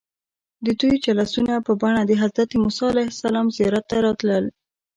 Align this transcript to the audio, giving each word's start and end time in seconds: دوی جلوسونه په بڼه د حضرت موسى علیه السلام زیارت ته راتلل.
دوی 0.79 0.95
جلوسونه 1.05 1.53
په 1.67 1.71
بڼه 1.81 2.01
د 2.05 2.11
حضرت 2.21 2.51
موسى 2.63 2.85
علیه 2.93 3.09
السلام 3.13 3.47
زیارت 3.57 3.85
ته 3.91 3.97
راتلل. 4.05 4.45